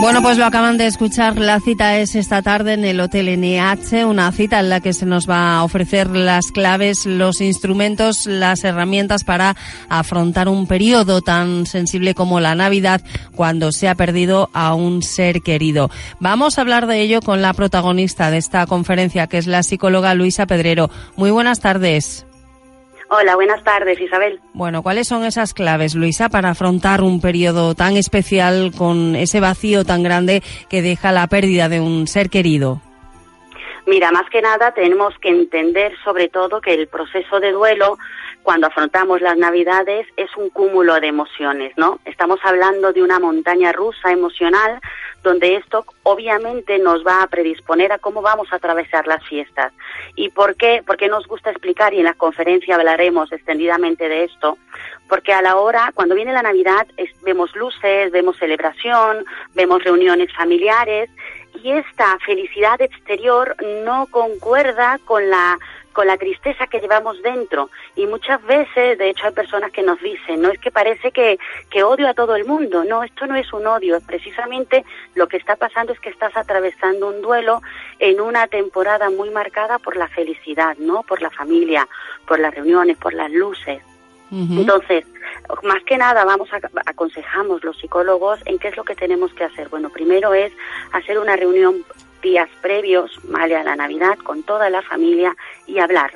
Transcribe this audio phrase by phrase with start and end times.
[0.00, 1.38] Bueno, pues lo acaban de escuchar.
[1.38, 5.04] La cita es esta tarde en el Hotel NH, una cita en la que se
[5.04, 9.56] nos va a ofrecer las claves, los instrumentos, las herramientas para
[9.90, 13.02] afrontar un periodo tan sensible como la Navidad
[13.36, 15.90] cuando se ha perdido a un ser querido.
[16.18, 20.14] Vamos a hablar de ello con la protagonista de esta conferencia, que es la psicóloga
[20.14, 20.90] Luisa Pedrero.
[21.16, 22.24] Muy buenas tardes.
[23.12, 24.38] Hola, buenas tardes, Isabel.
[24.52, 29.84] Bueno, ¿cuáles son esas claves, Luisa, para afrontar un periodo tan especial con ese vacío
[29.84, 32.80] tan grande que deja la pérdida de un ser querido?
[33.84, 37.98] Mira, más que nada tenemos que entender sobre todo que el proceso de duelo
[38.44, 41.98] cuando afrontamos las Navidades es un cúmulo de emociones, ¿no?
[42.04, 44.80] Estamos hablando de una montaña rusa emocional
[45.22, 49.72] donde esto obviamente nos va a predisponer a cómo vamos a atravesar las fiestas.
[50.16, 50.82] ¿Y por qué?
[50.86, 54.58] Porque nos gusta explicar y en la conferencia hablaremos extendidamente de esto,
[55.08, 56.86] porque a la hora, cuando viene la Navidad,
[57.22, 61.10] vemos luces, vemos celebración, vemos reuniones familiares
[61.62, 65.58] y esta felicidad exterior no concuerda con la
[65.92, 67.70] con la tristeza que llevamos dentro.
[67.96, 71.38] Y muchas veces, de hecho, hay personas que nos dicen, no es que parece que,
[71.70, 72.84] que odio a todo el mundo.
[72.84, 73.96] No, esto no es un odio.
[73.96, 77.62] Es precisamente lo que está pasando es que estás atravesando un duelo
[77.98, 81.02] en una temporada muy marcada por la felicidad, ¿no?
[81.02, 81.86] Por la familia,
[82.26, 83.82] por las reuniones, por las luces.
[84.32, 85.04] Entonces,
[85.64, 89.42] más que nada vamos a aconsejamos los psicólogos en qué es lo que tenemos que
[89.42, 89.68] hacer.
[89.68, 90.52] Bueno, primero es
[90.92, 91.84] hacer una reunión
[92.20, 93.56] días previos, ¿vale?
[93.56, 95.34] A la Navidad con toda la familia
[95.66, 96.12] y hablar.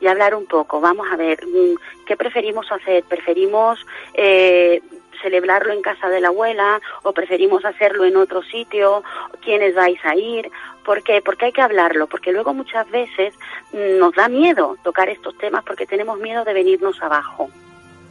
[0.00, 0.80] Y hablar un poco.
[0.80, 3.02] Vamos a ver, mm, ¿qué preferimos hacer?
[3.04, 4.80] ¿Preferimos eh,
[5.20, 9.02] celebrarlo en casa de la abuela o preferimos hacerlo en otro sitio?
[9.42, 10.50] ¿Quiénes vais a ir?
[10.84, 11.20] ¿Por qué?
[11.20, 13.34] Porque hay que hablarlo, porque luego muchas veces
[13.72, 17.50] mm, nos da miedo tocar estos temas porque tenemos miedo de venirnos abajo.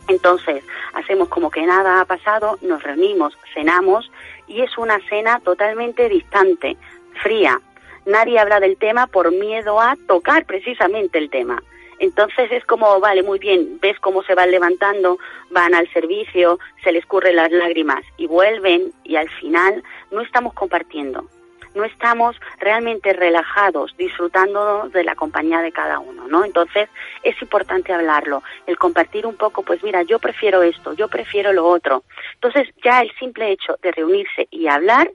[0.08, 0.64] Entonces,
[0.94, 4.10] hacemos como que nada ha pasado, nos reunimos, cenamos
[4.48, 6.78] y es una cena totalmente distante,
[7.18, 7.60] fría.
[8.06, 11.62] Nadie habla del tema por miedo a tocar precisamente el tema.
[12.00, 15.18] Entonces es como, vale, muy bien, ves cómo se van levantando,
[15.50, 20.54] van al servicio, se les curren las lágrimas y vuelven y al final no estamos
[20.54, 21.26] compartiendo,
[21.74, 26.46] no estamos realmente relajados, disfrutando de la compañía de cada uno, ¿no?
[26.46, 26.88] Entonces
[27.24, 31.66] es importante hablarlo, el compartir un poco, pues mira, yo prefiero esto, yo prefiero lo
[31.66, 32.04] otro.
[32.36, 35.10] Entonces ya el simple hecho de reunirse y hablar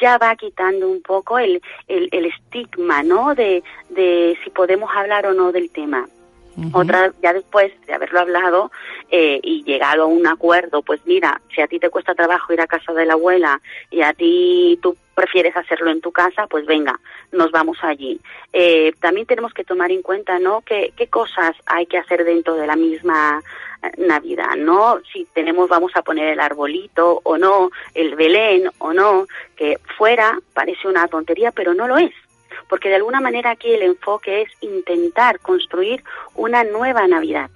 [0.00, 3.34] ya va quitando un poco el, el, el estigma, ¿no?
[3.34, 6.08] De, de si podemos hablar o no del tema.
[6.72, 8.70] Otra, ya después de haberlo hablado
[9.10, 12.60] eh, y llegado a un acuerdo, pues mira, si a ti te cuesta trabajo ir
[12.60, 13.60] a casa de la abuela
[13.90, 16.98] y a ti tú prefieres hacerlo en tu casa, pues venga,
[17.32, 18.20] nos vamos allí.
[18.52, 20.60] Eh, también tenemos que tomar en cuenta, ¿no?
[20.60, 23.40] ¿Qué, qué cosas hay que hacer dentro de la misma
[23.82, 25.00] eh, Navidad, ¿no?
[25.12, 29.26] Si tenemos, vamos a poner el arbolito o no, el Belén o no,
[29.56, 32.12] que fuera parece una tontería, pero no lo es
[32.68, 36.02] porque de alguna manera aquí el enfoque es intentar construir
[36.34, 37.50] una nueva Navidad,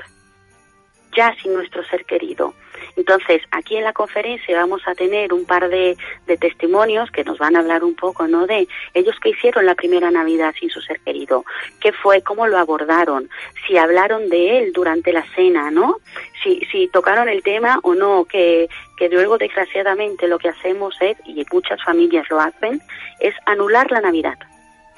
[1.17, 2.55] ya sin nuestro ser querido.
[2.97, 5.97] Entonces, aquí en la conferencia vamos a tener un par de,
[6.41, 8.47] testimonios que nos van a hablar un poco, ¿no?
[8.47, 11.45] De ellos que hicieron la primera Navidad sin su ser querido,
[11.81, 13.31] qué fue, cómo lo abordaron,
[13.67, 15.99] si hablaron de él durante la cena, ¿no?
[16.43, 21.17] Si, si tocaron el tema o no, que, que luego desgraciadamente lo que hacemos es,
[21.25, 22.81] y muchas familias lo hacen,
[23.21, 24.39] es anular la Navidad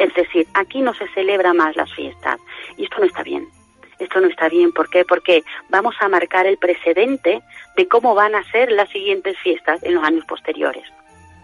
[0.01, 2.41] es decir, aquí no se celebra más las fiestas
[2.79, 3.47] y esto no está bien.
[3.99, 5.05] Esto no está bien, ¿por qué?
[5.05, 7.43] Porque vamos a marcar el precedente
[7.77, 10.85] de cómo van a ser las siguientes fiestas en los años posteriores.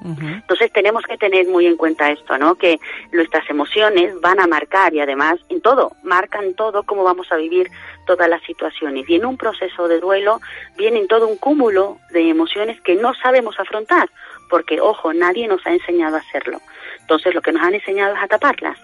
[0.04, 2.54] Entonces tenemos que tener muy en cuenta esto, ¿no?
[2.54, 2.78] Que
[3.12, 7.70] nuestras emociones van a marcar y además en todo, marcan todo cómo vamos a vivir
[8.06, 9.08] todas las situaciones.
[9.08, 10.40] Y en un proceso de duelo
[10.76, 14.08] vienen todo un cúmulo de emociones que no sabemos afrontar,
[14.48, 16.60] porque, ojo, nadie nos ha enseñado a hacerlo.
[17.00, 18.78] Entonces lo que nos han enseñado es a taparlas.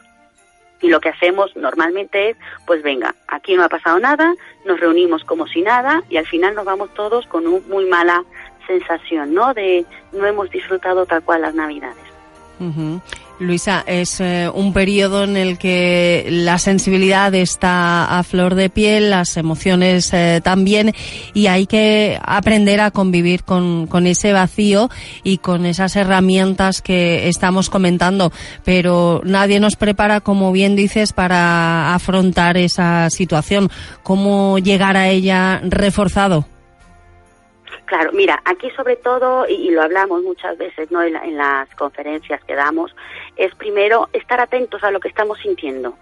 [0.81, 2.37] Y lo que hacemos normalmente es,
[2.67, 4.35] pues venga, aquí no ha pasado nada,
[4.67, 8.25] nos reunimos como si nada y al final nos vamos todos con una muy mala
[8.67, 9.55] sensación, ¿no?
[9.55, 12.13] De no hemos disfrutado tal cual las Navidades.
[13.43, 19.11] Luisa, es eh, un periodo en el que la sensibilidad está a flor de piel,
[19.11, 20.95] las emociones eh, también,
[21.35, 24.91] y hay que aprender a convivir con, con, ese vacío
[25.25, 28.33] y con esas herramientas que estamos comentando.
[28.65, 33.71] Pero nadie nos prepara, como bien dices, para afrontar esa situación.
[34.05, 36.47] ¿Cómo llegar a ella reforzado?
[37.93, 41.03] Claro, mira, aquí sobre todo, y, lo hablamos muchas veces ¿no?
[41.03, 42.97] En, las conferencias que damos,
[43.37, 45.95] es primero estar atentos a lo que estamos sintiendo.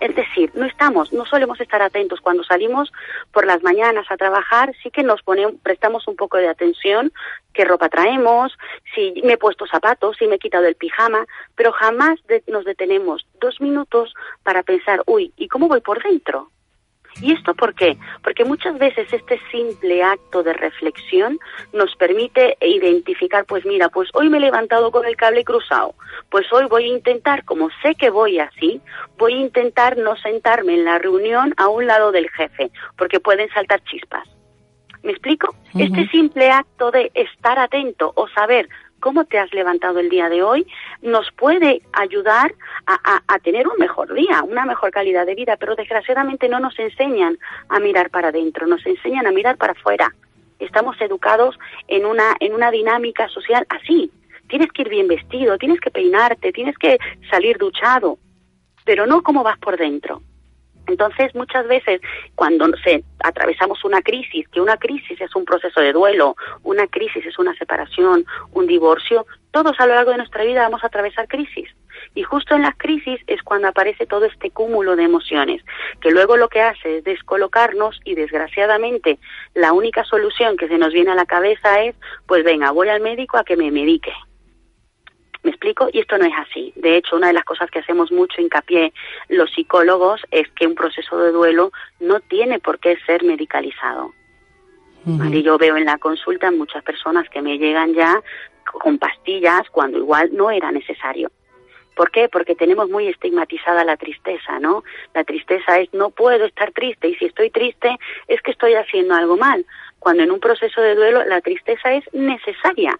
[0.00, 2.90] Es decir, no estamos, no solemos estar atentos cuando salimos
[3.30, 7.12] por las mañanas a trabajar, sí que nos ponemos, prestamos un poco de atención,
[7.52, 8.56] qué ropa traemos,
[8.94, 11.26] si me he puesto zapatos, si me he quitado el pijama,
[11.56, 16.48] pero jamás nos detenemos dos minutos para pensar, uy, ¿y cómo voy por dentro?
[17.20, 17.96] ¿Y esto por qué?
[18.22, 21.38] Porque muchas veces este simple acto de reflexión
[21.72, 25.94] nos permite identificar, pues mira, pues hoy me he levantado con el cable cruzado,
[26.30, 28.80] pues hoy voy a intentar, como sé que voy así,
[29.16, 33.48] voy a intentar no sentarme en la reunión a un lado del jefe, porque pueden
[33.50, 34.28] saltar chispas.
[35.04, 35.54] ¿Me explico?
[35.78, 38.68] Este simple acto de estar atento o saber
[39.04, 40.66] cómo te has levantado el día de hoy,
[41.02, 42.54] nos puede ayudar
[42.86, 47.36] a, tener un mejor día, una mejor calidad de vida, pero desgraciadamente no nos enseñan
[47.68, 50.10] a mirar para adentro, nos enseñan a mirar para afuera.
[50.58, 54.10] Estamos educados en una, en una dinámica social así.
[54.48, 56.96] Tienes que ir bien vestido, tienes que peinarte, tienes que
[57.30, 58.16] salir duchado,
[58.86, 60.22] pero no cómo vas por dentro.
[60.86, 62.00] Entonces, muchas veces
[62.34, 67.24] cuando se, atravesamos una crisis, que una crisis es un proceso de duelo, una crisis
[67.24, 71.28] es una separación, un divorcio, todos a lo largo de nuestra vida vamos a atravesar
[71.28, 71.68] crisis.
[72.14, 75.62] Y justo en las crisis es cuando aparece todo este cúmulo de emociones,
[76.00, 79.18] que luego lo que hace es descolocarnos y desgraciadamente
[79.54, 81.94] la única solución que se nos viene a la cabeza es,
[82.26, 84.12] pues venga, voy al médico a que me medique.
[85.44, 85.88] ¿Me explico?
[85.92, 86.72] Y esto no es así.
[86.74, 88.94] De hecho, una de las cosas que hacemos mucho hincapié
[89.28, 91.70] los psicólogos es que un proceso de duelo
[92.00, 94.12] no tiene por qué ser medicalizado.
[95.06, 98.22] Y yo veo en la consulta muchas personas que me llegan ya
[98.64, 101.30] con pastillas cuando igual no era necesario.
[101.94, 102.30] ¿Por qué?
[102.30, 104.82] Porque tenemos muy estigmatizada la tristeza, ¿no?
[105.12, 107.98] La tristeza es no puedo estar triste y si estoy triste
[108.28, 109.66] es que estoy haciendo algo mal.
[109.98, 112.98] Cuando en un proceso de duelo la tristeza es necesaria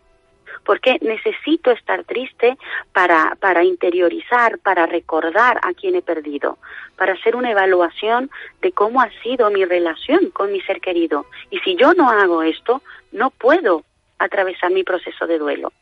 [0.64, 2.56] porque necesito estar triste
[2.92, 6.58] para, para interiorizar, para recordar a quien he perdido,
[6.96, 8.30] para hacer una evaluación
[8.62, 11.26] de cómo ha sido mi relación con mi ser querido.
[11.50, 13.84] Y si yo no hago esto, no puedo
[14.18, 15.72] atravesar mi proceso de duelo.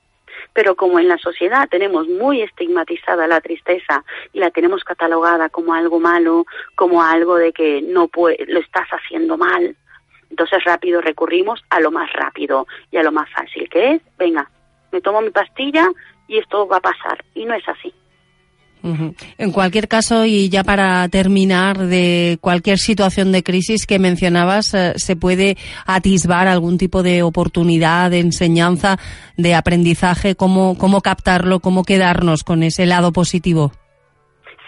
[0.55, 5.75] Pero como en la sociedad tenemos muy estigmatizada la tristeza y la tenemos catalogada como
[5.75, 9.77] algo malo, como algo de que no lo estás haciendo mal,
[10.33, 14.51] entonces rápido recurrimos a lo más rápido y a lo más fácil, que es, venga,
[14.93, 15.89] me tomo mi pastilla
[16.29, 17.25] y esto va a pasar.
[17.35, 17.93] Y no es así.
[19.39, 24.95] En cualquier caso, y ya para terminar, de cualquier situación de crisis que mencionabas, eh,
[24.97, 25.57] ¿se puede
[25.87, 28.99] atisbar algún tipo de oportunidad, de enseñanza,
[29.37, 30.35] de aprendizaje?
[30.35, 31.61] ¿Cómo, cómo captarlo?
[31.61, 33.73] ¿Cómo quedarnos con ese lado positivo?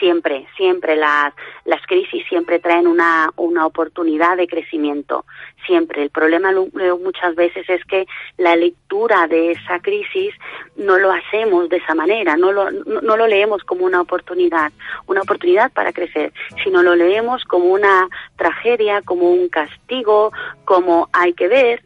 [0.04, 1.32] Siempre, siempre las,
[1.64, 5.24] las crisis siempre traen una, una oportunidad de crecimiento,
[5.64, 6.02] siempre.
[6.02, 8.06] El problema muchas veces es que
[8.36, 10.34] la lectura de esa crisis
[10.76, 14.72] no lo hacemos de esa manera, no lo, no lo leemos como una oportunidad,
[15.06, 20.32] una oportunidad para crecer, sino lo leemos como una tragedia, como un castigo,
[20.66, 21.82] como hay que ver,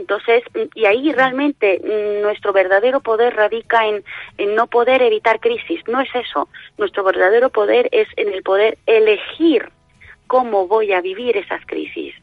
[0.00, 0.42] entonces,
[0.74, 1.78] y ahí realmente
[2.22, 4.02] nuestro verdadero poder radica en,
[4.54, 5.82] no poder evitar crisis.
[5.86, 6.48] No es eso.
[6.78, 9.68] Nuestro verdadero poder es en el poder elegir
[10.26, 12.14] cómo voy a vivir esas crisis.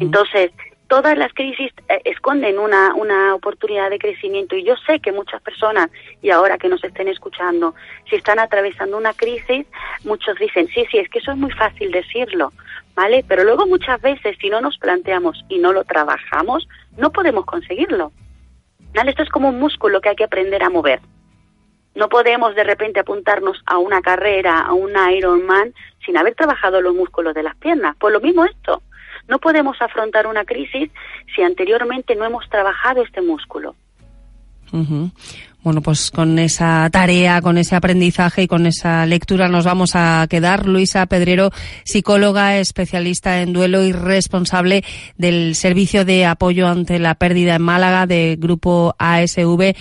[0.00, 0.52] Entonces,
[0.88, 5.40] todas las crisis eh, esconden una, una oportunidad de crecimiento y yo sé que muchas
[5.42, 5.90] personas,
[6.22, 7.74] y ahora que nos estén escuchando,
[8.08, 9.66] si están atravesando una crisis,
[10.04, 12.52] muchos dicen, sí, sí, es que eso es muy fácil decirlo,
[12.94, 13.24] ¿vale?
[13.28, 16.66] Pero luego muchas veces si no nos planteamos y no lo trabajamos,
[16.96, 18.12] no podemos conseguirlo.
[18.94, 19.10] ¿Vale?
[19.10, 21.00] Esto es como un músculo que hay que aprender a mover.
[21.94, 26.94] No podemos de repente apuntarnos a una carrera, a un Ironman, sin haber trabajado los
[26.94, 27.96] músculos de las piernas.
[27.98, 28.82] Pues lo mismo esto.
[29.28, 30.90] No podemos afrontar una crisis
[31.34, 33.74] si anteriormente no hemos trabajado este músculo.
[35.62, 40.26] Bueno, pues con esa tarea, con ese aprendizaje y con esa lectura nos vamos a
[40.30, 40.66] quedar.
[40.66, 41.50] Luisa Pedrero,
[41.84, 44.84] psicóloga, especialista en duelo y responsable
[45.16, 49.74] del Servicio de Apoyo ante la Pérdida en Málaga de Grupo ASV.